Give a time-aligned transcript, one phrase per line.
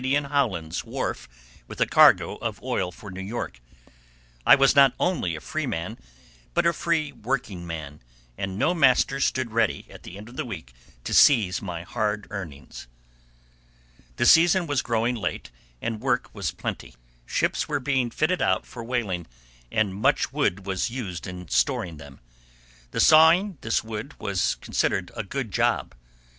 [0.01, 1.29] Howland's wharf
[1.67, 3.59] with a cargo of oil for New York.
[4.47, 5.99] I was not only a freeman,
[6.55, 7.99] but a free working man,
[8.35, 12.25] and no "master" stood ready at the end of the week to seize my hard
[12.31, 12.87] earnings.
[14.15, 15.51] The season was growing late
[15.83, 16.95] and work was plenty.
[17.27, 19.27] Ships were being fitted out for whaling,
[19.71, 22.19] and much wood was used in storing them.
[22.89, 25.93] The sawing this wood was considered a good job.